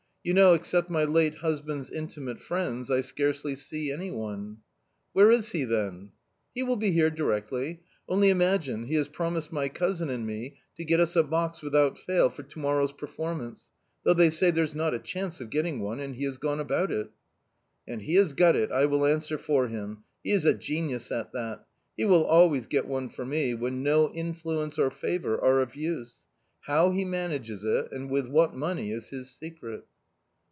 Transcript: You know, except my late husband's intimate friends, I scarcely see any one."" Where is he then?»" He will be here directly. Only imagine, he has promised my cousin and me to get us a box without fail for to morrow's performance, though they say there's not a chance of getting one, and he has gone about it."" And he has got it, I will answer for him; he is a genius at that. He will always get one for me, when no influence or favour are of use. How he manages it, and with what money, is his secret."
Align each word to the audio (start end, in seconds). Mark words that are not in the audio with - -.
You 0.23 0.35
know, 0.35 0.53
except 0.53 0.91
my 0.91 1.03
late 1.03 1.37
husband's 1.37 1.89
intimate 1.89 2.39
friends, 2.39 2.91
I 2.91 3.01
scarcely 3.01 3.55
see 3.55 3.91
any 3.91 4.11
one."" 4.11 4.57
Where 5.13 5.31
is 5.31 5.51
he 5.51 5.63
then?»" 5.63 6.11
He 6.53 6.61
will 6.61 6.75
be 6.75 6.91
here 6.91 7.09
directly. 7.09 7.81
Only 8.07 8.29
imagine, 8.29 8.83
he 8.83 8.93
has 8.97 9.07
promised 9.07 9.51
my 9.51 9.67
cousin 9.67 10.11
and 10.11 10.27
me 10.27 10.57
to 10.77 10.83
get 10.85 10.99
us 10.99 11.15
a 11.15 11.23
box 11.23 11.63
without 11.63 11.97
fail 11.97 12.29
for 12.29 12.43
to 12.43 12.59
morrow's 12.59 12.91
performance, 12.91 13.69
though 14.03 14.13
they 14.13 14.29
say 14.29 14.51
there's 14.51 14.75
not 14.75 14.93
a 14.93 14.99
chance 14.99 15.41
of 15.41 15.49
getting 15.49 15.79
one, 15.79 15.99
and 15.99 16.13
he 16.13 16.25
has 16.25 16.37
gone 16.37 16.59
about 16.59 16.91
it."" 16.91 17.09
And 17.87 18.03
he 18.03 18.13
has 18.13 18.33
got 18.33 18.55
it, 18.55 18.71
I 18.71 18.85
will 18.85 19.07
answer 19.07 19.39
for 19.39 19.69
him; 19.69 20.03
he 20.23 20.33
is 20.33 20.45
a 20.45 20.53
genius 20.53 21.11
at 21.11 21.31
that. 21.33 21.65
He 21.97 22.05
will 22.05 22.25
always 22.25 22.67
get 22.67 22.85
one 22.85 23.09
for 23.09 23.25
me, 23.25 23.55
when 23.55 23.81
no 23.81 24.11
influence 24.13 24.77
or 24.77 24.91
favour 24.91 25.43
are 25.43 25.61
of 25.61 25.75
use. 25.75 26.27
How 26.67 26.91
he 26.91 27.05
manages 27.05 27.63
it, 27.63 27.91
and 27.91 28.07
with 28.11 28.27
what 28.27 28.53
money, 28.53 28.91
is 28.91 29.09
his 29.09 29.31
secret." 29.31 29.85